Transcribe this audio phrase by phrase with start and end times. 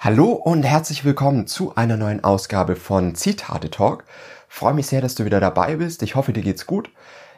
[0.00, 4.04] Hallo und herzlich willkommen zu einer neuen Ausgabe von Zitate Talk.
[4.46, 6.04] Freue mich sehr, dass du wieder dabei bist.
[6.04, 6.88] Ich hoffe, dir geht's gut.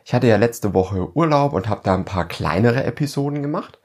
[0.04, 3.78] Ich hatte ja letzte Woche Urlaub und habe da ein paar kleinere Episoden gemacht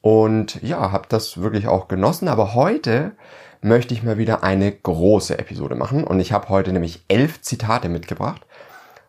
[0.00, 2.26] und ja, habe das wirklich auch genossen.
[2.26, 3.12] Aber heute
[3.60, 7.88] möchte ich mal wieder eine große Episode machen und ich habe heute nämlich elf Zitate
[7.88, 8.44] mitgebracht.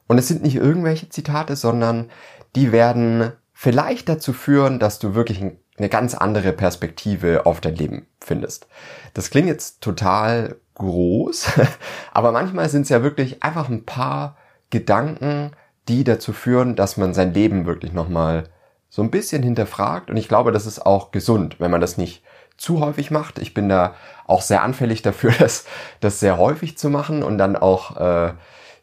[0.05, 2.11] Und es sind nicht irgendwelche Zitate, sondern
[2.55, 7.75] die werden vielleicht dazu führen, dass du wirklich ein eine ganz andere Perspektive auf dein
[7.75, 8.67] Leben findest.
[9.13, 11.47] Das klingt jetzt total groß,
[12.11, 14.37] aber manchmal sind es ja wirklich einfach ein paar
[14.69, 15.51] Gedanken,
[15.87, 18.45] die dazu führen, dass man sein Leben wirklich nochmal
[18.89, 20.09] so ein bisschen hinterfragt.
[20.09, 22.23] Und ich glaube, das ist auch gesund, wenn man das nicht
[22.57, 23.39] zu häufig macht.
[23.39, 23.95] Ich bin da
[24.27, 25.65] auch sehr anfällig dafür, das,
[25.99, 28.33] das sehr häufig zu machen und dann auch, äh,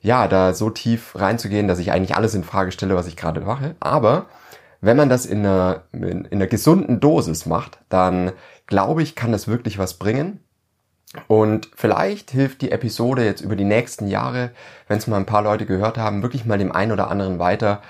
[0.00, 3.40] ja, da so tief reinzugehen, dass ich eigentlich alles in Frage stelle, was ich gerade
[3.40, 3.76] mache.
[3.80, 4.26] Aber
[4.80, 8.32] wenn man das in einer, in einer gesunden Dosis macht, dann
[8.66, 10.40] glaube ich, kann das wirklich was bringen.
[11.26, 14.50] Und vielleicht hilft die Episode jetzt über die nächsten Jahre,
[14.88, 17.82] wenn es mal ein paar Leute gehört haben, wirklich mal dem einen oder anderen weiter,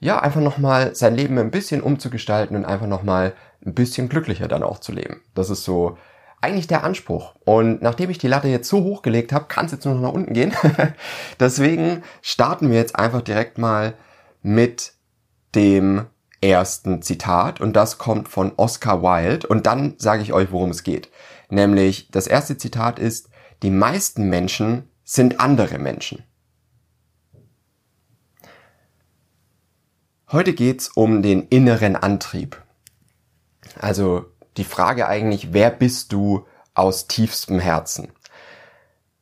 [0.00, 3.32] ja, einfach nochmal sein Leben ein bisschen umzugestalten und einfach nochmal
[3.64, 5.22] ein bisschen glücklicher dann auch zu leben.
[5.34, 5.96] Das ist so
[6.40, 7.34] eigentlich der Anspruch.
[7.44, 10.12] Und nachdem ich die Latte jetzt so hochgelegt habe, kann es jetzt nur noch nach
[10.12, 10.52] unten gehen.
[11.40, 13.94] Deswegen starten wir jetzt einfach direkt mal
[14.42, 14.92] mit
[15.54, 16.04] dem
[16.44, 20.82] ersten Zitat und das kommt von Oscar Wilde und dann sage ich euch, worum es
[20.82, 21.10] geht.
[21.48, 23.28] Nämlich das erste Zitat ist,
[23.62, 26.22] die meisten Menschen sind andere Menschen.
[30.30, 32.60] Heute geht's um den inneren Antrieb.
[33.78, 38.12] Also die Frage eigentlich, wer bist du aus tiefstem Herzen?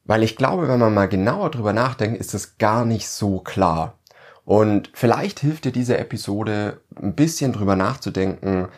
[0.04, 3.98] Weil ich glaube, wenn man mal genauer drüber nachdenkt, ist es gar nicht so klar.
[4.44, 8.68] Und vielleicht hilft dir diese Episode ein bisschen drüber nachzudenken,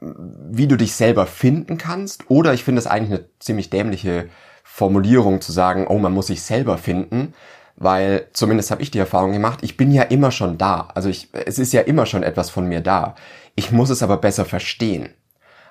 [0.00, 2.30] wie du dich selber finden kannst.
[2.30, 4.28] Oder ich finde es eigentlich eine ziemlich dämliche
[4.64, 7.34] Formulierung zu sagen, oh, man muss sich selber finden,
[7.76, 10.88] weil zumindest habe ich die Erfahrung gemacht, ich bin ja immer schon da.
[10.94, 13.14] Also ich, es ist ja immer schon etwas von mir da.
[13.54, 15.10] Ich muss es aber besser verstehen.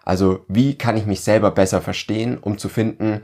[0.03, 3.23] Also wie kann ich mich selber besser verstehen, um zu finden,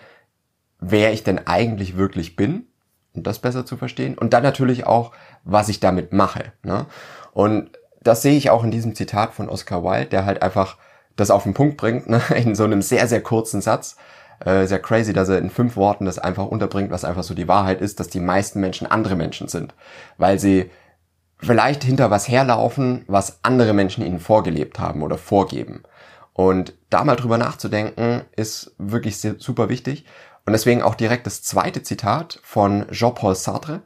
[0.80, 2.68] wer ich denn eigentlich wirklich bin
[3.14, 4.18] um das besser zu verstehen.
[4.18, 5.12] Und dann natürlich auch,
[5.44, 6.52] was ich damit mache.
[6.64, 6.86] Ne?
[7.34, 10.78] Und das sehe ich auch in diesem Zitat von Oscar Wilde, der halt einfach
[11.16, 12.22] das auf den Punkt bringt, ne?
[12.36, 13.96] in so einem sehr, sehr kurzen Satz.
[14.44, 17.48] Äh, sehr crazy, dass er in fünf Worten das einfach unterbringt, was einfach so die
[17.48, 19.74] Wahrheit ist, dass die meisten Menschen andere Menschen sind.
[20.18, 20.70] Weil sie
[21.38, 25.84] vielleicht hinter was herlaufen, was andere Menschen ihnen vorgelebt haben oder vorgeben.
[26.34, 30.06] Und da mal drüber nachzudenken, ist wirklich super wichtig.
[30.46, 33.82] Und deswegen auch direkt das zweite Zitat von Jean-Paul Sartre,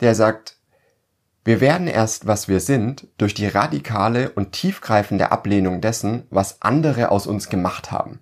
[0.00, 0.56] der sagt,
[1.44, 7.10] wir werden erst, was wir sind, durch die radikale und tiefgreifende Ablehnung dessen, was andere
[7.10, 8.20] aus uns gemacht haben.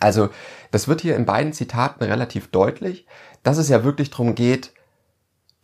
[0.00, 0.30] Also,
[0.70, 3.06] das wird hier in beiden Zitaten relativ deutlich,
[3.42, 4.72] dass es ja wirklich darum geht,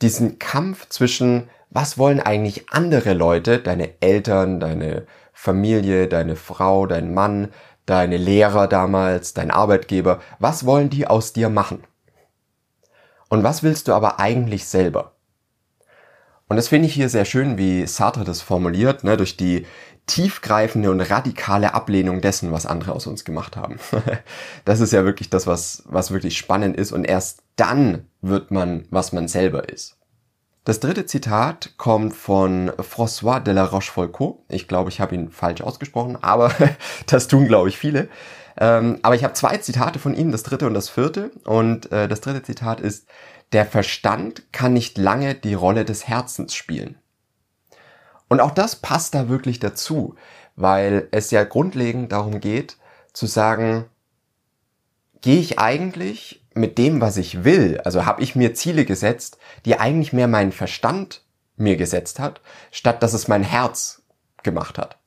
[0.02, 7.14] diesen Kampf zwischen, was wollen eigentlich andere Leute, deine Eltern, deine Familie, deine Frau, dein
[7.14, 7.52] Mann,
[7.86, 11.84] deine Lehrer damals, dein Arbeitgeber, was wollen die aus dir machen?
[13.28, 15.12] Und was willst du aber eigentlich selber?
[16.48, 19.66] Und das finde ich hier sehr schön, wie Sartre das formuliert, ne, durch die
[20.06, 23.78] tiefgreifende und radikale Ablehnung dessen, was andere aus uns gemacht haben.
[24.64, 28.86] das ist ja wirklich das, was, was wirklich spannend ist und erst dann wird man,
[28.90, 29.95] was man selber ist.
[30.66, 34.38] Das dritte Zitat kommt von François de la Rochefoucauld.
[34.48, 36.52] Ich glaube, ich habe ihn falsch ausgesprochen, aber
[37.06, 38.08] das tun, glaube ich, viele.
[38.58, 41.30] Ähm, aber ich habe zwei Zitate von ihm, das dritte und das vierte.
[41.44, 43.06] Und äh, das dritte Zitat ist,
[43.52, 46.98] der Verstand kann nicht lange die Rolle des Herzens spielen.
[48.28, 50.16] Und auch das passt da wirklich dazu,
[50.56, 52.76] weil es ja grundlegend darum geht,
[53.12, 53.84] zu sagen,
[55.20, 59.78] gehe ich eigentlich mit dem, was ich will, also habe ich mir Ziele gesetzt, die
[59.78, 61.22] eigentlich mehr mein Verstand
[61.56, 62.40] mir gesetzt hat,
[62.70, 64.02] statt dass es mein Herz
[64.42, 64.98] gemacht hat.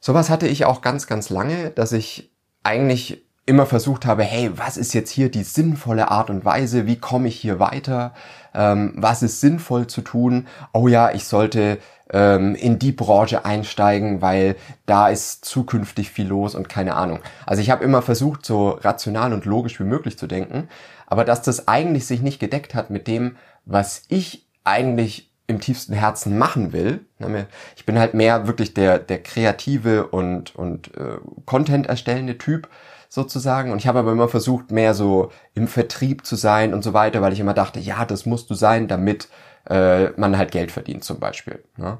[0.00, 2.30] Sowas hatte ich auch ganz, ganz lange, dass ich
[2.62, 6.86] eigentlich immer versucht habe, hey, was ist jetzt hier die sinnvolle Art und Weise?
[6.86, 8.14] Wie komme ich hier weiter?
[8.54, 10.46] Ähm, was ist sinnvoll zu tun?
[10.72, 11.78] Oh ja, ich sollte
[12.12, 17.20] ähm, in die Branche einsteigen, weil da ist zukünftig viel los und keine Ahnung.
[17.46, 20.68] Also ich habe immer versucht, so rational und logisch wie möglich zu denken,
[21.06, 25.94] aber dass das eigentlich sich nicht gedeckt hat mit dem, was ich eigentlich im tiefsten
[25.94, 27.04] Herzen machen will.
[27.18, 27.46] Ne,
[27.76, 32.68] ich bin halt mehr wirklich der, der kreative und, und äh, Content erstellende Typ
[33.08, 33.72] sozusagen.
[33.72, 37.20] Und ich habe aber immer versucht, mehr so im Vertrieb zu sein und so weiter,
[37.20, 39.28] weil ich immer dachte, ja, das musst du sein, damit
[39.68, 41.62] äh, man halt Geld verdient zum Beispiel.
[41.76, 41.98] Ne?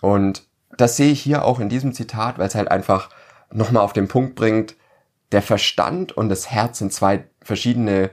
[0.00, 0.44] Und
[0.76, 3.10] das sehe ich hier auch in diesem Zitat, weil es halt einfach
[3.52, 4.76] nochmal auf den Punkt bringt,
[5.32, 8.10] der Verstand und das Herz sind zwei verschiedene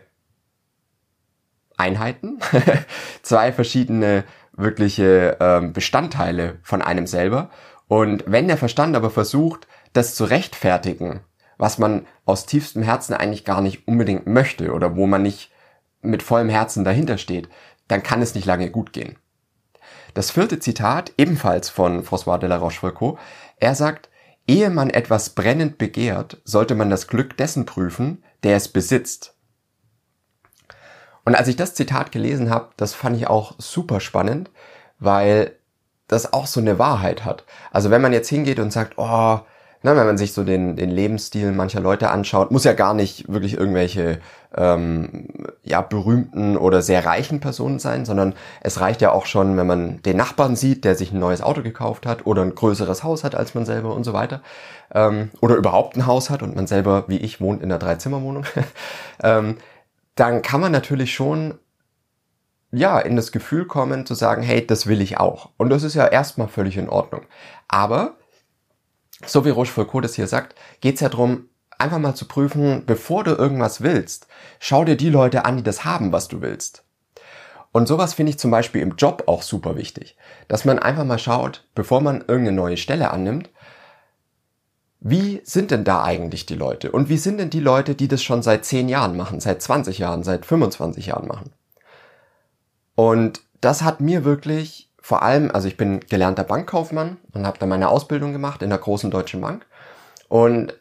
[1.77, 2.39] Einheiten,
[3.21, 4.23] zwei verschiedene
[4.55, 7.49] wirkliche ähm, Bestandteile von einem selber.
[7.87, 11.21] Und wenn der Verstand aber versucht, das zu rechtfertigen,
[11.57, 15.51] was man aus tiefstem Herzen eigentlich gar nicht unbedingt möchte oder wo man nicht
[16.01, 17.49] mit vollem Herzen dahinter steht,
[17.87, 19.17] dann kann es nicht lange gut gehen.
[20.13, 23.17] Das vierte Zitat, ebenfalls von François de la Rochefoucauld,
[23.57, 24.09] er sagt,
[24.47, 29.35] ehe man etwas brennend begehrt, sollte man das Glück dessen prüfen, der es besitzt.
[31.25, 34.51] Und als ich das Zitat gelesen habe, das fand ich auch super spannend,
[34.99, 35.57] weil
[36.07, 37.45] das auch so eine Wahrheit hat.
[37.71, 39.39] Also wenn man jetzt hingeht und sagt, oh,
[39.85, 43.27] na, wenn man sich so den, den Lebensstil mancher Leute anschaut, muss ja gar nicht
[43.31, 44.19] wirklich irgendwelche
[44.55, 45.27] ähm,
[45.63, 50.01] ja, berühmten oder sehr reichen Personen sein, sondern es reicht ja auch schon, wenn man
[50.03, 53.35] den Nachbarn sieht, der sich ein neues Auto gekauft hat oder ein größeres Haus hat
[53.35, 54.41] als man selber und so weiter.
[54.93, 58.45] Ähm, oder überhaupt ein Haus hat und man selber, wie ich, wohnt in einer Dreizimmerwohnung.
[59.23, 59.57] ähm,
[60.15, 61.55] dann kann man natürlich schon
[62.73, 65.51] ja, in das Gefühl kommen zu sagen, hey, das will ich auch.
[65.57, 67.21] Und das ist ja erstmal völlig in Ordnung.
[67.67, 68.15] Aber
[69.25, 71.49] so wie Rochefoucauld das hier sagt, geht's ja drum,
[71.83, 74.27] einfach mal zu prüfen, bevor du irgendwas willst,
[74.59, 76.83] schau dir die Leute an, die das haben, was du willst.
[77.71, 80.15] Und sowas finde ich zum Beispiel im Job auch super wichtig,
[80.47, 83.49] dass man einfach mal schaut, bevor man irgendeine neue Stelle annimmt,
[84.99, 86.91] wie sind denn da eigentlich die Leute?
[86.91, 89.97] Und wie sind denn die Leute, die das schon seit 10 Jahren machen, seit 20
[89.97, 91.51] Jahren, seit 25 Jahren machen?
[92.95, 97.65] Und das hat mir wirklich vor allem, also ich bin gelernter Bankkaufmann und habe da
[97.65, 99.65] meine Ausbildung gemacht in der großen deutschen Bank.
[100.29, 100.73] Und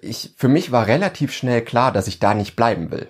[0.00, 3.08] ich, für mich war relativ schnell klar, dass ich da nicht bleiben will.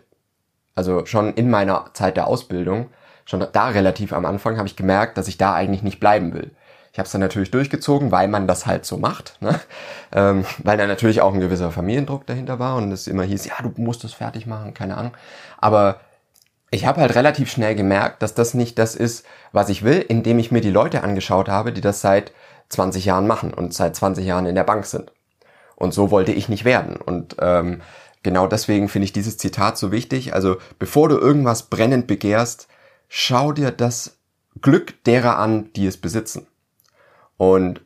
[0.75, 2.91] Also schon in meiner Zeit der Ausbildung,
[3.25, 6.51] schon da relativ am Anfang, habe ich gemerkt, dass ich da eigentlich nicht bleiben will.
[6.93, 9.59] Ich habe es dann natürlich durchgezogen, weil man das halt so macht, ne?
[10.13, 13.55] ähm, weil da natürlich auch ein gewisser Familiendruck dahinter war und es immer hieß, ja,
[13.63, 15.13] du musst das fertig machen, keine Ahnung.
[15.59, 16.01] Aber
[16.71, 20.39] ich habe halt relativ schnell gemerkt, dass das nicht das ist, was ich will, indem
[20.39, 22.33] ich mir die Leute angeschaut habe, die das seit
[22.69, 25.11] 20 Jahren machen und seit 20 Jahren in der Bank sind.
[25.77, 26.97] Und so wollte ich nicht werden.
[26.97, 27.83] Und ähm,
[28.23, 30.35] genau deswegen finde ich dieses Zitat so wichtig.
[30.35, 32.69] Also bevor du irgendwas brennend begehrst,
[33.09, 34.19] schau dir das
[34.61, 36.47] Glück derer an, die es besitzen.
[37.37, 37.81] Und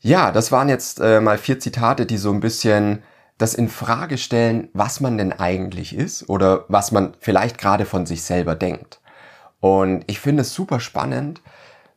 [0.00, 3.02] ja, das waren jetzt äh, mal vier Zitate, die so ein bisschen
[3.38, 8.06] das in Frage stellen, was man denn eigentlich ist oder was man vielleicht gerade von
[8.06, 9.00] sich selber denkt.
[9.60, 11.42] Und ich finde es super spannend,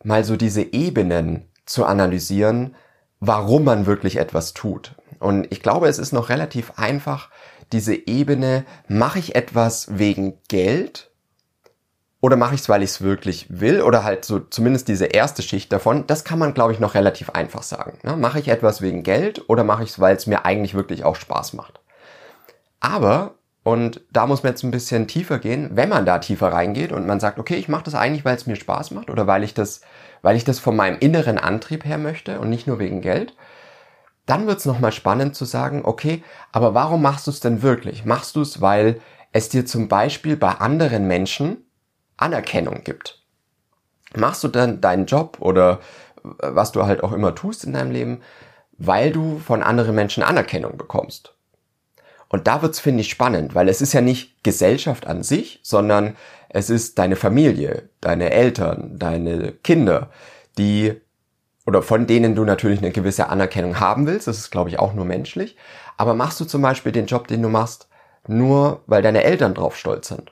[0.04, 2.76] mal so diese Ebenen zu analysieren,
[3.20, 4.96] warum man wirklich etwas tut.
[5.20, 7.30] Und ich glaube, es ist noch relativ einfach,
[7.72, 11.10] diese Ebene, mache ich etwas wegen Geld
[12.22, 13.82] oder mache ich es, weil ich es wirklich will?
[13.82, 17.30] Oder halt so zumindest diese erste Schicht davon, das kann man, glaube ich, noch relativ
[17.30, 17.98] einfach sagen.
[18.04, 18.18] Ne?
[18.18, 21.16] Mache ich etwas wegen Geld oder mache ich es, weil es mir eigentlich wirklich auch
[21.16, 21.80] Spaß macht?
[22.82, 26.92] Aber, und da muss man jetzt ein bisschen tiefer gehen, wenn man da tiefer reingeht
[26.92, 29.44] und man sagt, okay, ich mache das eigentlich, weil es mir Spaß macht oder weil
[29.44, 29.82] ich das,
[30.22, 33.34] weil ich das von meinem inneren Antrieb her möchte und nicht nur wegen Geld,
[34.30, 38.06] dann wird es nochmal spannend zu sagen, okay, aber warum machst du es denn wirklich?
[38.06, 41.66] Machst du es, weil es dir zum Beispiel bei anderen Menschen
[42.18, 43.24] Anerkennung gibt.
[44.16, 45.80] Machst du dann deinen Job oder
[46.24, 48.22] was du halt auch immer tust in deinem Leben,
[48.78, 51.34] weil du von anderen Menschen Anerkennung bekommst.
[52.28, 56.16] Und da wird's, finde ich, spannend, weil es ist ja nicht Gesellschaft an sich, sondern
[56.50, 60.12] es ist deine Familie, deine Eltern, deine Kinder,
[60.58, 61.02] die
[61.66, 64.28] oder von denen du natürlich eine gewisse Anerkennung haben willst.
[64.28, 65.56] Das ist, glaube ich, auch nur menschlich.
[65.98, 67.90] Aber machst du zum Beispiel den Job, den du machst,
[68.28, 70.32] nur weil deine Eltern drauf stolz sind?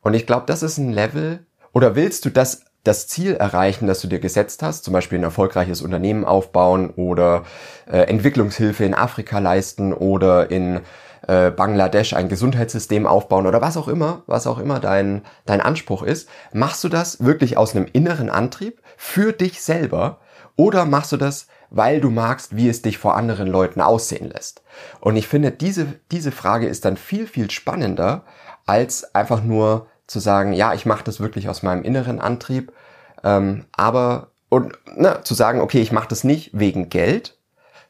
[0.00, 4.00] Und ich glaube, das ist ein Level, oder willst du das, das Ziel erreichen, das
[4.00, 7.44] du dir gesetzt hast, zum Beispiel ein erfolgreiches Unternehmen aufbauen oder
[7.90, 10.80] äh, Entwicklungshilfe in Afrika leisten oder in
[11.26, 16.02] äh, Bangladesch ein Gesundheitssystem aufbauen oder was auch immer, was auch immer dein, dein Anspruch
[16.02, 20.20] ist, machst du das wirklich aus einem inneren Antrieb für dich selber
[20.56, 24.62] oder machst du das, weil du magst, wie es dich vor anderen Leuten aussehen lässt?
[25.00, 28.24] Und ich finde, diese, diese Frage ist dann viel, viel spannender,
[28.66, 32.72] als einfach nur zu sagen, ja, ich mache das wirklich aus meinem inneren Antrieb,
[33.22, 37.33] ähm, aber und ne, zu sagen, okay, ich mache das nicht wegen Geld,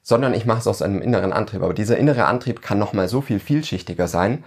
[0.05, 1.63] sondern ich mache es aus einem inneren Antrieb.
[1.63, 4.45] Aber dieser innere Antrieb kann nochmal so viel vielschichtiger sein.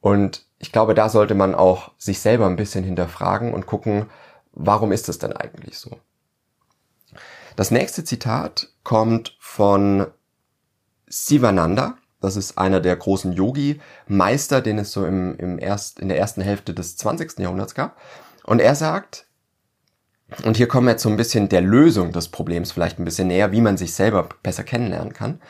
[0.00, 4.06] Und ich glaube, da sollte man auch sich selber ein bisschen hinterfragen und gucken,
[4.52, 5.98] warum ist das denn eigentlich so?
[7.56, 10.06] Das nächste Zitat kommt von
[11.08, 11.96] Sivananda.
[12.20, 16.42] Das ist einer der großen Yogi-Meister, den es so im, im erst, in der ersten
[16.42, 17.40] Hälfte des 20.
[17.40, 18.00] Jahrhunderts gab.
[18.44, 19.26] Und er sagt,
[20.44, 23.28] und hier kommen wir jetzt so ein bisschen der Lösung des Problems vielleicht ein bisschen
[23.28, 25.40] näher, wie man sich selber besser kennenlernen kann.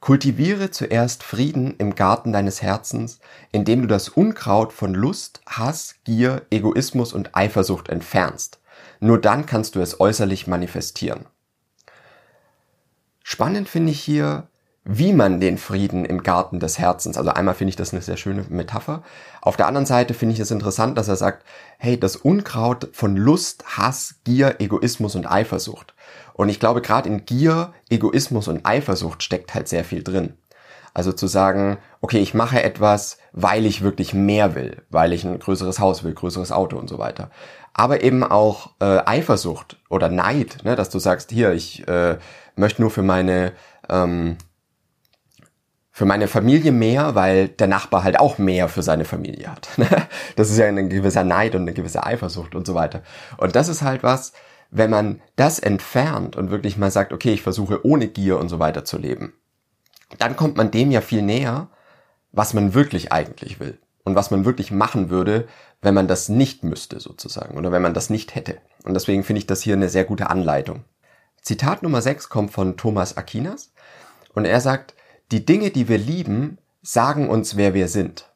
[0.00, 3.18] Kultiviere zuerst Frieden im Garten deines Herzens,
[3.50, 8.60] indem du das Unkraut von Lust, Hass, Gier, Egoismus und Eifersucht entfernst.
[9.00, 11.26] Nur dann kannst du es äußerlich manifestieren.
[13.22, 14.46] Spannend finde ich hier,
[14.88, 18.16] wie man den Frieden im Garten des Herzens, also einmal finde ich das eine sehr
[18.16, 19.02] schöne Metapher,
[19.42, 21.44] auf der anderen Seite finde ich es interessant, dass er sagt,
[21.78, 25.94] hey, das Unkraut von Lust, Hass, Gier, Egoismus und Eifersucht.
[26.34, 30.34] Und ich glaube, gerade in Gier, Egoismus und Eifersucht steckt halt sehr viel drin.
[30.94, 35.38] Also zu sagen, okay, ich mache etwas, weil ich wirklich mehr will, weil ich ein
[35.38, 37.30] größeres Haus will, größeres Auto und so weiter.
[37.74, 42.18] Aber eben auch äh, Eifersucht oder Neid, ne, dass du sagst, hier, ich äh,
[42.54, 43.52] möchte nur für meine
[43.90, 44.38] ähm,
[45.96, 49.70] für meine Familie mehr, weil der Nachbar halt auch mehr für seine Familie hat.
[50.36, 53.00] das ist ja ein gewisser Neid und eine gewisse Eifersucht und so weiter.
[53.38, 54.34] Und das ist halt was,
[54.70, 58.58] wenn man das entfernt und wirklich mal sagt, okay, ich versuche ohne Gier und so
[58.58, 59.32] weiter zu leben,
[60.18, 61.68] dann kommt man dem ja viel näher,
[62.30, 65.48] was man wirklich eigentlich will und was man wirklich machen würde,
[65.80, 68.58] wenn man das nicht müsste sozusagen oder wenn man das nicht hätte.
[68.84, 70.84] Und deswegen finde ich das hier eine sehr gute Anleitung.
[71.40, 73.72] Zitat Nummer 6 kommt von Thomas Aquinas
[74.34, 74.92] und er sagt,
[75.32, 78.32] die Dinge, die wir lieben, sagen uns, wer wir sind.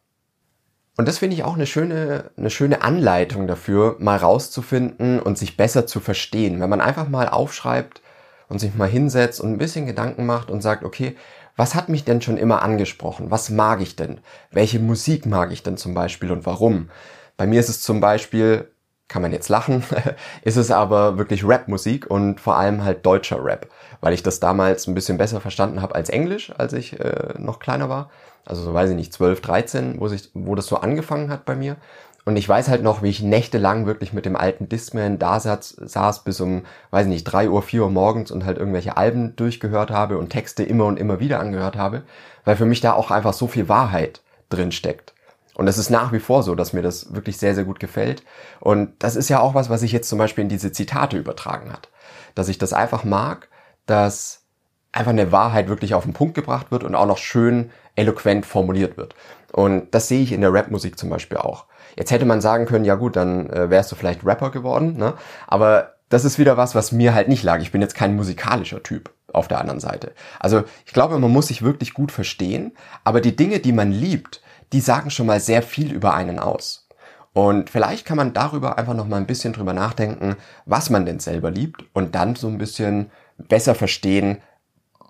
[0.97, 5.57] Und das finde ich auch eine schöne, eine schöne Anleitung dafür, mal rauszufinden und sich
[5.57, 6.61] besser zu verstehen.
[6.61, 8.03] Wenn man einfach mal aufschreibt
[8.49, 11.17] und sich mal hinsetzt und ein bisschen Gedanken macht und sagt, okay,
[11.57, 13.31] was hat mich denn schon immer angesprochen?
[13.31, 14.21] Was mag ich denn?
[14.51, 16.91] Welche Musik mag ich denn zum Beispiel und warum?
[17.37, 18.71] Bei mir ist es zum Beispiel
[19.11, 19.83] kann man jetzt lachen,
[20.43, 23.69] ist es aber wirklich Rap-Musik und vor allem halt deutscher Rap,
[24.01, 27.59] weil ich das damals ein bisschen besser verstanden habe als Englisch, als ich äh, noch
[27.59, 28.09] kleiner war.
[28.47, 31.57] Also so weiß ich nicht, 12, 13, wo, sich, wo das so angefangen hat bei
[31.57, 31.77] mir.
[32.25, 35.77] Und ich weiß halt noch, wie ich nächtelang wirklich mit dem alten Discman da saß,
[35.81, 39.35] saß bis um, weiß ich nicht, 3 Uhr, 4 Uhr morgens und halt irgendwelche Alben
[39.35, 42.03] durchgehört habe und Texte immer und immer wieder angehört habe,
[42.45, 45.15] weil für mich da auch einfach so viel Wahrheit drin steckt.
[45.61, 48.23] Und es ist nach wie vor so, dass mir das wirklich sehr, sehr gut gefällt.
[48.61, 51.71] Und das ist ja auch was, was sich jetzt zum Beispiel in diese Zitate übertragen
[51.71, 51.91] hat.
[52.35, 53.51] Dass ich das einfach mag,
[53.85, 54.47] dass
[54.91, 58.97] einfach eine Wahrheit wirklich auf den Punkt gebracht wird und auch noch schön eloquent formuliert
[58.97, 59.15] wird.
[59.53, 61.67] Und das sehe ich in der Rapmusik zum Beispiel auch.
[61.95, 65.13] Jetzt hätte man sagen können, ja gut, dann äh, wärst du vielleicht Rapper geworden, ne?
[65.47, 67.61] Aber das ist wieder was, was mir halt nicht lag.
[67.61, 70.13] Ich bin jetzt kein musikalischer Typ auf der anderen Seite.
[70.39, 72.73] Also ich glaube, man muss sich wirklich gut verstehen,
[73.05, 74.41] aber die Dinge, die man liebt,
[74.73, 76.89] die sagen schon mal sehr viel über einen aus.
[77.33, 80.37] Und vielleicht kann man darüber einfach noch mal ein bisschen drüber nachdenken,
[80.67, 84.43] was man denn selber liebt und dann so ein bisschen besser verstehen,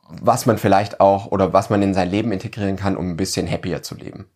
[0.09, 3.51] was man vielleicht auch oder was man in sein Leben integrieren kann, um ein bisschen
[3.51, 4.27] happier zu leben.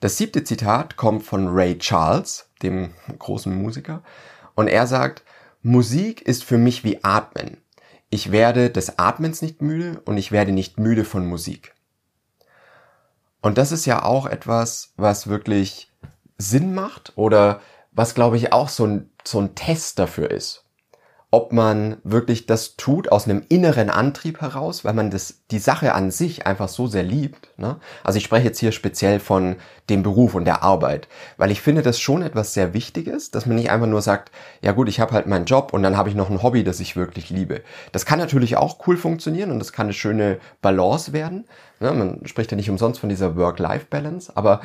[0.00, 4.02] Das siebte Zitat kommt von Ray Charles, dem großen Musiker,
[4.54, 5.24] und er sagt,
[5.62, 7.58] Musik ist für mich wie Atmen.
[8.08, 11.74] Ich werde des Atmens nicht müde und ich werde nicht müde von Musik.
[13.42, 15.90] Und das ist ja auch etwas, was wirklich
[16.38, 17.60] Sinn macht oder
[17.92, 20.64] was, glaube ich, auch so ein, so ein Test dafür ist.
[21.32, 25.92] Ob man wirklich das tut aus einem inneren Antrieb heraus, weil man das, die Sache
[25.92, 27.48] an sich einfach so sehr liebt.
[27.58, 27.76] Ne?
[28.04, 29.56] Also ich spreche jetzt hier speziell von
[29.90, 33.56] dem Beruf und der Arbeit, weil ich finde das schon etwas sehr Wichtiges, dass man
[33.56, 34.30] nicht einfach nur sagt,
[34.62, 36.80] ja gut, ich habe halt meinen Job und dann habe ich noch ein Hobby, das
[36.80, 37.62] ich wirklich liebe.
[37.92, 41.46] Das kann natürlich auch cool funktionieren und das kann eine schöne Balance werden,
[41.80, 44.62] Ne, man spricht ja nicht umsonst von dieser Work-Life-Balance, aber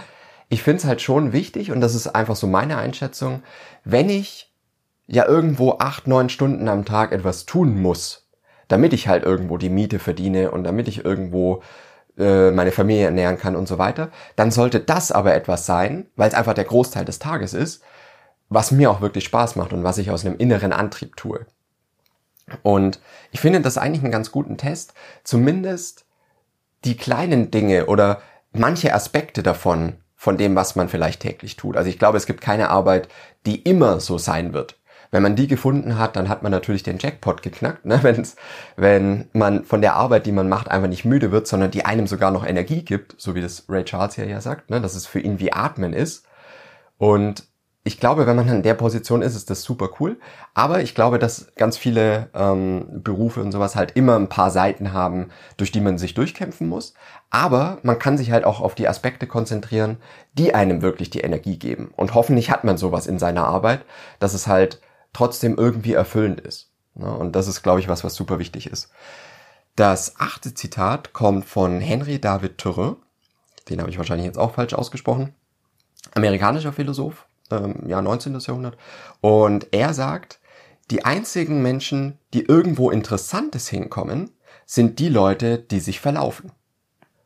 [0.49, 3.43] ich finde es halt schon wichtig, und das ist einfach so meine Einschätzung,
[3.83, 4.53] wenn ich
[5.07, 8.29] ja irgendwo acht, neun Stunden am Tag etwas tun muss,
[8.67, 11.61] damit ich halt irgendwo die Miete verdiene und damit ich irgendwo
[12.17, 16.29] äh, meine Familie ernähren kann und so weiter, dann sollte das aber etwas sein, weil
[16.29, 17.83] es einfach der Großteil des Tages ist,
[18.47, 21.45] was mir auch wirklich Spaß macht und was ich aus einem inneren Antrieb tue.
[22.63, 22.99] Und
[23.31, 26.05] ich finde das eigentlich einen ganz guten Test, zumindest
[26.85, 28.21] die kleinen Dinge oder
[28.53, 31.75] manche Aspekte davon, von dem, was man vielleicht täglich tut.
[31.75, 33.07] Also ich glaube, es gibt keine Arbeit,
[33.47, 34.77] die immer so sein wird.
[35.09, 37.99] Wenn man die gefunden hat, dann hat man natürlich den Jackpot geknackt, ne?
[38.03, 38.35] Wenn's,
[38.75, 42.05] wenn man von der Arbeit, die man macht, einfach nicht müde wird, sondern die einem
[42.05, 44.79] sogar noch Energie gibt, so wie das Ray Charles hier ja sagt, ne?
[44.79, 46.25] dass es für ihn wie Atmen ist.
[46.99, 47.47] Und
[47.83, 50.19] ich glaube, wenn man in der Position ist, ist das super cool.
[50.53, 54.93] Aber ich glaube, dass ganz viele ähm, Berufe und sowas halt immer ein paar Seiten
[54.93, 56.93] haben, durch die man sich durchkämpfen muss.
[57.31, 59.97] Aber man kann sich halt auch auf die Aspekte konzentrieren,
[60.33, 61.91] die einem wirklich die Energie geben.
[61.95, 63.83] Und hoffentlich hat man sowas in seiner Arbeit,
[64.19, 64.79] dass es halt
[65.11, 66.71] trotzdem irgendwie erfüllend ist.
[66.93, 67.11] Ne?
[67.11, 68.91] Und das ist, glaube ich, was, was super wichtig ist.
[69.75, 72.97] Das achte Zitat kommt von Henry David Thoreau.
[73.69, 75.33] Den habe ich wahrscheinlich jetzt auch falsch ausgesprochen.
[76.13, 78.39] Amerikanischer Philosoph, ähm, ja, 19.
[78.39, 78.77] Jahrhundert.
[79.21, 80.39] Und er sagt,
[80.89, 84.31] die einzigen Menschen, die irgendwo Interessantes hinkommen,
[84.65, 86.51] sind die Leute, die sich verlaufen.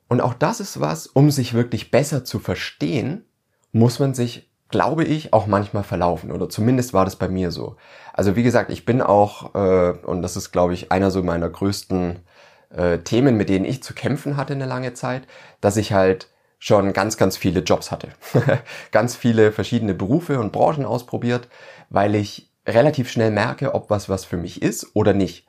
[0.08, 3.26] Und auch das ist was, um sich wirklich besser zu verstehen,
[3.72, 6.32] muss man sich, glaube ich, auch manchmal verlaufen.
[6.32, 7.76] Oder zumindest war das bei mir so.
[8.14, 11.50] Also wie gesagt, ich bin auch, äh, und das ist, glaube ich, einer so meiner
[11.50, 12.20] größten
[12.70, 15.28] äh, Themen, mit denen ich zu kämpfen hatte eine lange Zeit,
[15.60, 16.30] dass ich halt
[16.60, 18.10] schon ganz, ganz viele Jobs hatte.
[18.92, 21.48] ganz viele verschiedene Berufe und Branchen ausprobiert,
[21.90, 25.46] weil ich relativ schnell merke, ob was was für mich ist oder nicht.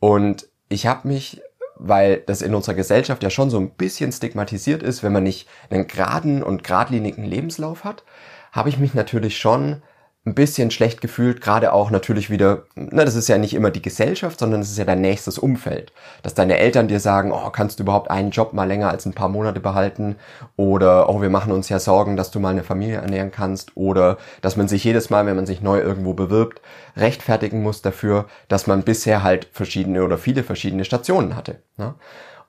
[0.00, 1.40] Und ich habe mich,
[1.76, 5.48] weil das in unserer Gesellschaft ja schon so ein bisschen stigmatisiert ist, wenn man nicht
[5.70, 8.04] einen geraden und geradlinigen Lebenslauf hat,
[8.52, 9.82] habe ich mich natürlich schon
[10.28, 13.82] ein bisschen schlecht gefühlt, gerade auch natürlich wieder, na, das ist ja nicht immer die
[13.82, 15.92] Gesellschaft, sondern es ist ja dein nächstes Umfeld.
[16.22, 19.14] Dass deine Eltern dir sagen, oh, kannst du überhaupt einen Job mal länger als ein
[19.14, 20.16] paar Monate behalten?
[20.56, 23.76] Oder, oh, wir machen uns ja Sorgen, dass du mal eine Familie ernähren kannst.
[23.76, 26.60] Oder, dass man sich jedes Mal, wenn man sich neu irgendwo bewirbt,
[26.96, 31.56] rechtfertigen muss dafür, dass man bisher halt verschiedene oder viele verschiedene Stationen hatte.
[31.76, 31.94] Ne?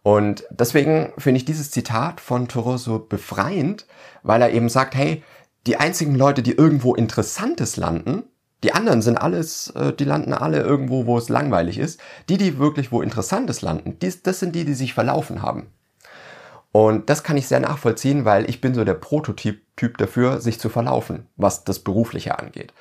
[0.01, 3.86] Und deswegen finde ich dieses Zitat von Thoreau so befreiend,
[4.24, 5.24] weil er eben sagt, hey,
[5.68, 8.24] die einzigen Leute, die irgendwo Interessantes landen,
[8.63, 12.00] die anderen sind alles, äh, die landen alle irgendwo, wo es langweilig ist.
[12.28, 15.68] Die, die wirklich wo Interessantes landen, die, das sind die, die sich verlaufen haben.
[16.72, 20.60] Und das kann ich sehr nachvollziehen, weil ich bin so der Prototyp typ dafür, sich
[20.60, 22.74] zu verlaufen, was das Berufliche angeht.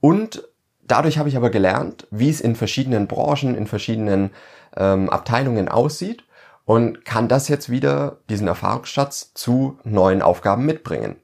[0.00, 0.46] Und
[0.82, 4.30] dadurch habe ich aber gelernt, wie es in verschiedenen Branchen, in verschiedenen
[4.76, 6.24] ähm, Abteilungen aussieht
[6.64, 11.16] und kann das jetzt wieder, diesen Erfahrungsschatz, zu neuen Aufgaben mitbringen.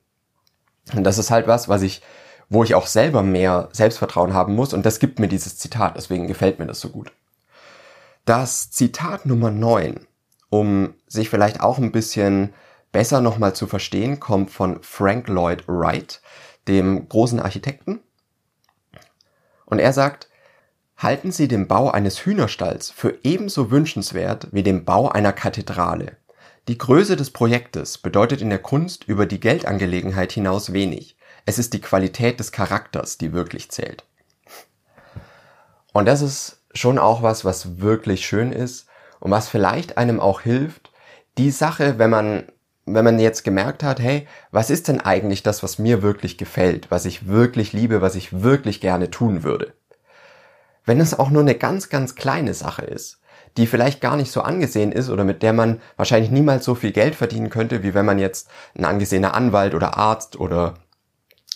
[0.94, 2.02] Und das ist halt was, was ich,
[2.48, 4.72] wo ich auch selber mehr Selbstvertrauen haben muss.
[4.72, 5.96] Und das gibt mir dieses Zitat.
[5.96, 7.12] Deswegen gefällt mir das so gut.
[8.24, 10.06] Das Zitat Nummer 9,
[10.50, 12.52] um sich vielleicht auch ein bisschen
[12.92, 16.20] besser nochmal zu verstehen, kommt von Frank Lloyd Wright,
[16.68, 18.00] dem großen Architekten.
[19.64, 20.28] Und er sagt,
[20.96, 26.16] halten Sie den Bau eines Hühnerstalls für ebenso wünschenswert wie den Bau einer Kathedrale.
[26.68, 31.16] Die Größe des Projektes bedeutet in der Kunst über die Geldangelegenheit hinaus wenig.
[31.46, 34.04] Es ist die Qualität des Charakters, die wirklich zählt.
[35.94, 38.86] Und das ist schon auch was, was wirklich schön ist
[39.18, 40.92] und was vielleicht einem auch hilft,
[41.38, 42.44] die Sache, wenn man
[42.90, 46.90] wenn man jetzt gemerkt hat, hey, was ist denn eigentlich das, was mir wirklich gefällt,
[46.90, 49.74] was ich wirklich liebe, was ich wirklich gerne tun würde?
[50.86, 53.20] Wenn es auch nur eine ganz, ganz kleine Sache ist,
[53.58, 56.92] die vielleicht gar nicht so angesehen ist oder mit der man wahrscheinlich niemals so viel
[56.92, 60.74] Geld verdienen könnte, wie wenn man jetzt ein angesehener Anwalt oder Arzt oder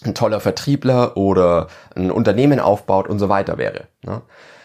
[0.05, 3.87] ein toller Vertriebler oder ein Unternehmen aufbaut und so weiter wäre.
[4.03, 4.21] Ne?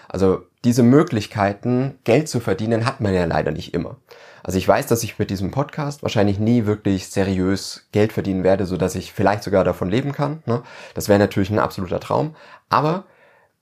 [0.10, 3.97] Also diese Möglichkeiten, Geld zu verdienen, hat man ja leider nicht immer.
[4.41, 8.65] Also ich weiß, dass ich mit diesem Podcast wahrscheinlich nie wirklich seriös Geld verdienen werde,
[8.65, 10.41] so dass ich vielleicht sogar davon leben kann.
[10.45, 10.63] Ne?
[10.95, 12.36] Das wäre natürlich ein absoluter Traum.
[12.69, 13.06] Aber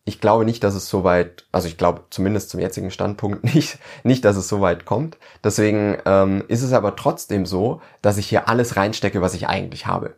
[0.06, 3.80] ich glaube nicht, dass es so weit, also ich glaube zumindest zum jetzigen Standpunkt nicht,
[4.04, 5.18] nicht, dass es so weit kommt.
[5.44, 9.88] Deswegen ähm, ist es aber trotzdem so, dass ich hier alles reinstecke, was ich eigentlich
[9.88, 10.16] habe.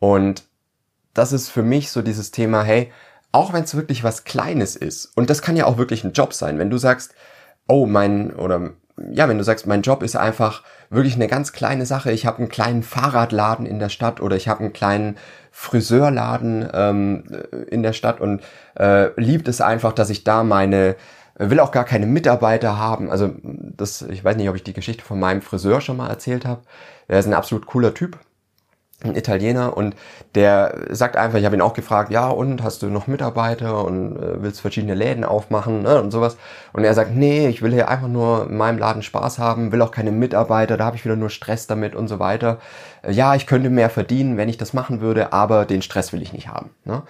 [0.00, 0.42] Und
[1.14, 2.92] das ist für mich so dieses Thema, hey,
[3.30, 6.34] auch wenn es wirklich was Kleines ist, und das kann ja auch wirklich ein Job
[6.34, 7.14] sein, wenn du sagst,
[7.68, 8.72] oh, mein, oder
[9.12, 12.38] ja, wenn du sagst, mein Job ist einfach wirklich eine ganz kleine Sache, ich habe
[12.38, 15.16] einen kleinen Fahrradladen in der Stadt oder ich habe einen kleinen
[15.50, 17.24] Friseurladen ähm,
[17.68, 18.42] in der Stadt und
[18.78, 20.96] äh, liebt es einfach, dass ich da meine
[21.36, 23.10] will auch gar keine Mitarbeiter haben.
[23.10, 26.44] Also das, ich weiß nicht, ob ich die Geschichte von meinem Friseur schon mal erzählt
[26.44, 26.62] habe.
[27.08, 28.18] Er ist ein absolut cooler Typ
[29.04, 29.94] ein Italiener und
[30.34, 34.16] der sagt einfach, ich habe ihn auch gefragt, ja und hast du noch Mitarbeiter und
[34.16, 36.36] äh, willst verschiedene Läden aufmachen ne, und sowas
[36.72, 39.82] und er sagt, nee, ich will hier einfach nur in meinem Laden Spaß haben, will
[39.82, 42.58] auch keine Mitarbeiter, da habe ich wieder nur Stress damit und so weiter.
[43.02, 46.22] Äh, ja, ich könnte mehr verdienen, wenn ich das machen würde, aber den Stress will
[46.22, 46.70] ich nicht haben.
[46.84, 47.02] Ne?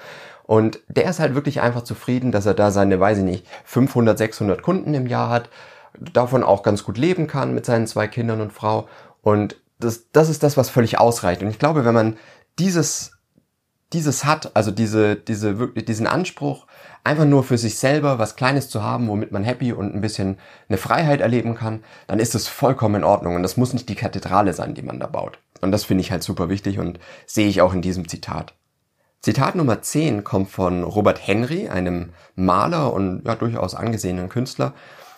[0.46, 4.18] Und der ist halt wirklich einfach zufrieden, dass er da seine, weiß ich nicht, 500,
[4.18, 5.48] 600 Kunden im Jahr hat,
[5.98, 8.88] davon auch ganz gut leben kann mit seinen zwei Kindern und Frau
[9.22, 11.42] und das, das ist das, was völlig ausreicht.
[11.42, 12.16] Und ich glaube, wenn man
[12.58, 13.12] dieses,
[13.92, 16.66] dieses hat, also diese, diese wirklich, diesen Anspruch,
[17.04, 20.38] einfach nur für sich selber was Kleines zu haben, womit man happy und ein bisschen
[20.68, 23.36] eine Freiheit erleben kann, dann ist das vollkommen in Ordnung.
[23.36, 25.38] Und das muss nicht die Kathedrale sein, die man da baut.
[25.60, 28.54] Und das finde ich halt super wichtig und sehe ich auch in diesem Zitat.
[29.20, 34.74] Zitat Nummer 10 kommt von Robert Henry, einem Maler und ja, durchaus angesehenen Künstler.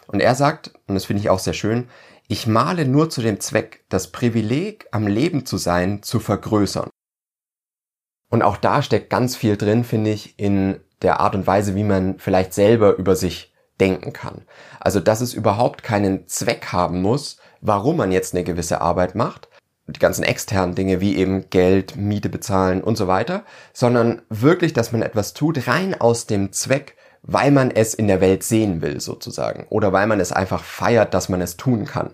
[0.07, 1.89] Und er sagt, und das finde ich auch sehr schön,
[2.29, 6.91] ich male nur zu dem Zweck, das Privileg, am Leben zu sein, zu vergrößern.
[8.29, 11.85] Und auch da steckt ganz viel drin, finde ich, in der Art und Weise, wie
[11.85, 14.43] man vielleicht selber über sich denken kann.
[14.81, 19.49] Also, dass es überhaupt keinen Zweck haben muss, warum man jetzt eine gewisse Arbeit macht,
[19.87, 24.93] die ganzen externen Dinge wie eben Geld, Miete bezahlen und so weiter, sondern wirklich, dass
[24.93, 29.01] man etwas tut rein aus dem Zweck, weil man es in der Welt sehen will
[29.01, 32.11] sozusagen oder weil man es einfach feiert, dass man es tun kann.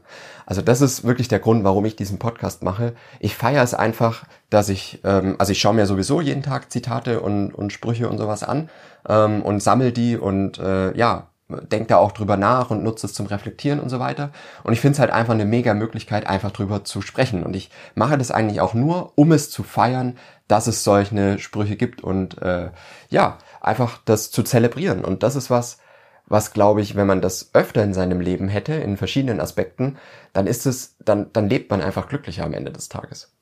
[0.47, 2.95] Also das ist wirklich der Grund, warum ich diesen Podcast mache.
[3.21, 7.21] Ich feiere es einfach, dass ich, ähm, also ich schaue mir sowieso jeden Tag Zitate
[7.21, 8.69] und, und Sprüche und sowas an
[9.09, 11.29] ähm, und sammel die und äh, ja,
[11.61, 14.31] denkt da auch drüber nach und nutzt es zum Reflektieren und so weiter.
[14.63, 17.43] Und ich finde es halt einfach eine mega Möglichkeit, einfach drüber zu sprechen.
[17.43, 20.17] Und ich mache das eigentlich auch nur, um es zu feiern,
[20.49, 22.71] dass es solche Sprüche gibt und äh,
[23.09, 25.05] ja, einfach das zu zelebrieren.
[25.05, 25.79] Und das ist was,
[26.27, 29.99] was glaube ich, wenn man das öfter in seinem Leben hätte, in verschiedenen Aspekten,
[30.33, 33.33] dann ist es, dann, dann lebt man einfach glücklicher am Ende des Tages.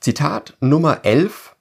[0.00, 1.54] Zitat Nummer 11,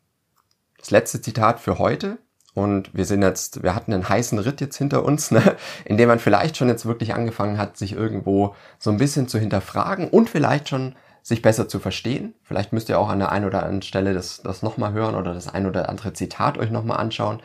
[0.78, 2.17] das letzte Zitat für heute.
[2.60, 6.10] Und wir sind jetzt, wir hatten einen heißen Ritt jetzt hinter uns, ne, in dem
[6.10, 10.30] man vielleicht schon jetzt wirklich angefangen hat, sich irgendwo so ein bisschen zu hinterfragen und
[10.30, 12.34] vielleicht schon sich besser zu verstehen.
[12.43, 15.34] Vielleicht müsst ihr auch an der einen oder anderen Stelle das, das nochmal hören oder
[15.34, 17.41] das ein oder andere Zitat euch nochmal anschauen.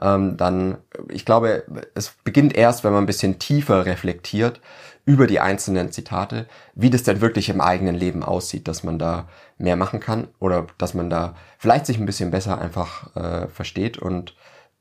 [0.00, 4.60] Ähm, dann, ich glaube, es beginnt erst, wenn man ein bisschen tiefer reflektiert
[5.04, 9.28] über die einzelnen Zitate, wie das denn wirklich im eigenen Leben aussieht, dass man da
[9.58, 13.98] mehr machen kann oder dass man da vielleicht sich ein bisschen besser einfach äh, versteht
[13.98, 14.34] und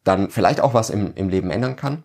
[0.06, 2.04] dann vielleicht auch was im, im Leben ändern kann.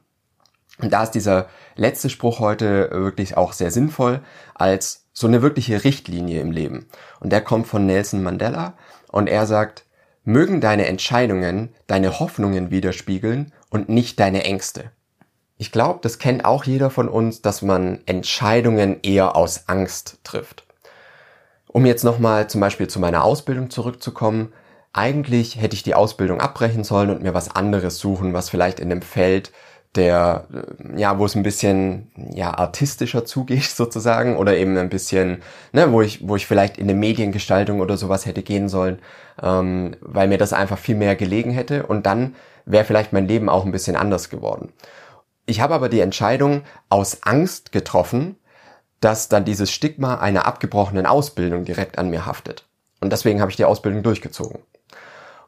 [0.78, 4.20] Und da ist dieser letzte Spruch heute wirklich auch sehr sinnvoll
[4.54, 6.86] als so eine wirkliche Richtlinie im Leben.
[7.20, 8.74] Und der kommt von Nelson Mandela
[9.12, 9.84] und er sagt,
[10.24, 14.90] mögen deine Entscheidungen deine Hoffnungen widerspiegeln und nicht deine Ängste.
[15.58, 20.64] Ich glaube, das kennt auch jeder von uns, dass man Entscheidungen eher aus Angst trifft.
[21.66, 24.52] Um jetzt nochmal zum Beispiel zu meiner Ausbildung zurückzukommen,
[24.92, 28.90] eigentlich hätte ich die Ausbildung abbrechen sollen und mir was anderes suchen, was vielleicht in
[28.90, 29.52] einem Feld
[29.96, 30.46] der,
[30.96, 36.00] ja, wo es ein bisschen, ja, artistischer zugeht sozusagen oder eben ein bisschen, ne, wo
[36.00, 39.00] ich, wo ich vielleicht in eine Mediengestaltung oder sowas hätte gehen sollen,
[39.42, 43.48] ähm, weil mir das einfach viel mehr gelegen hätte und dann wäre vielleicht mein Leben
[43.48, 44.72] auch ein bisschen anders geworden.
[45.46, 48.36] Ich habe aber die Entscheidung aus Angst getroffen,
[49.00, 52.66] dass dann dieses Stigma einer abgebrochenen Ausbildung direkt an mir haftet.
[53.00, 54.60] Und deswegen habe ich die Ausbildung durchgezogen.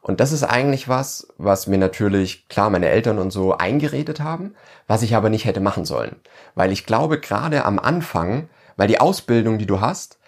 [0.03, 4.53] Und das ist eigentlich was, was mir natürlich, klar, meine Eltern und so eingeredet haben,
[4.85, 6.17] was ich aber nicht hätte machen sollen.
[6.55, 10.19] Weil ich glaube, gerade am Anfang, weil die Ausbildung, die du hast,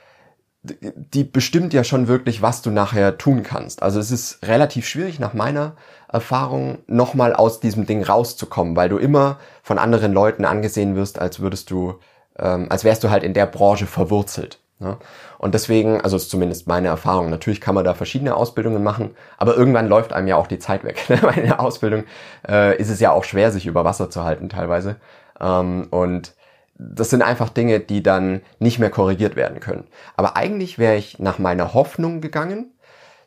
[0.64, 3.84] die bestimmt ja schon wirklich, was du nachher tun kannst.
[3.84, 5.76] Also es ist relativ schwierig nach meiner
[6.08, 11.42] Erfahrung nochmal aus diesem Ding rauszukommen, weil du immer von anderen Leuten angesehen wirst, als
[11.42, 12.00] würdest du,
[12.40, 14.60] ähm, als wärst du halt in der Branche verwurzelt.
[14.80, 14.98] Ne?
[15.38, 19.56] Und deswegen, also ist zumindest meine Erfahrung, natürlich kann man da verschiedene Ausbildungen machen, aber
[19.56, 21.02] irgendwann läuft einem ja auch die Zeit weg.
[21.22, 22.04] Bei der Ausbildung
[22.48, 24.98] äh, ist es ja auch schwer, sich über Wasser zu halten teilweise.
[25.40, 26.34] Ähm, und
[26.78, 29.88] das sind einfach Dinge, die dann nicht mehr korrigiert werden können.
[30.18, 32.72] Aber eigentlich wäre ich nach meiner Hoffnung gegangen,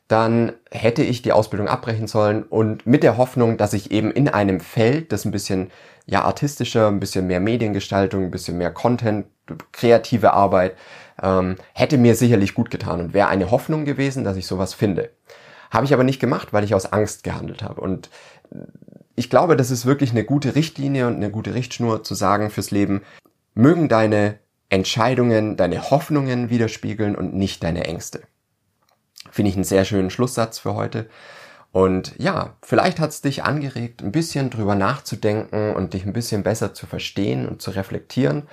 [0.07, 4.29] dann hätte ich die Ausbildung abbrechen sollen und mit der Hoffnung, dass ich eben in
[4.29, 5.71] einem Feld, das ein bisschen
[6.07, 9.27] ja artistischer, ein bisschen mehr Mediengestaltung, ein bisschen mehr Content,
[9.73, 10.77] kreative Arbeit,
[11.23, 15.11] ähm, hätte mir sicherlich gut getan und wäre eine Hoffnung gewesen, dass ich sowas finde.
[15.71, 17.81] Habe ich aber nicht gemacht, weil ich aus Angst gehandelt habe.
[17.81, 18.11] Und
[19.17, 22.71] ich glaube, das ist wirklich eine gute Richtlinie und eine gute Richtschnur zu sagen fürs
[22.71, 23.03] Leben,
[23.55, 24.39] mögen deine
[24.71, 28.23] Entscheidungen deine Hoffnungen widerspiegeln und nicht deine Ängste.
[29.31, 31.09] Finde ich einen sehr schönen Schlusssatz für heute.
[31.73, 36.43] Und ja, vielleicht hat es dich angeregt, ein bisschen drüber nachzudenken und dich ein bisschen
[36.43, 38.45] besser zu verstehen und zu reflektieren.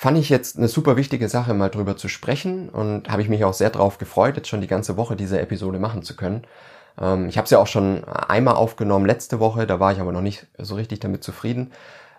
[0.00, 3.44] Fand ich jetzt eine super wichtige Sache, mal drüber zu sprechen und habe ich mich
[3.44, 6.46] auch sehr drauf gefreut, jetzt schon die ganze Woche diese Episode machen zu können.
[6.98, 10.12] Ähm, ich habe es ja auch schon einmal aufgenommen letzte Woche, da war ich aber
[10.12, 11.72] noch nicht so richtig damit zufrieden.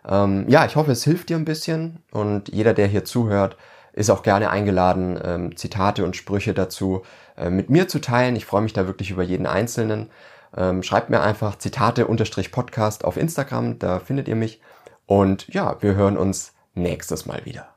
[0.07, 3.57] Ähm, ja, ich hoffe, es hilft dir ein bisschen und jeder, der hier zuhört,
[3.93, 7.01] ist auch gerne eingeladen, ähm, Zitate und Sprüche dazu
[7.35, 8.35] äh, mit mir zu teilen.
[8.35, 10.11] Ich freue mich da wirklich über jeden Einzelnen.
[10.55, 14.61] Ähm, schreibt mir einfach Zitate-Podcast auf Instagram, da findet ihr mich.
[15.07, 17.70] Und ja, wir hören uns nächstes Mal wieder.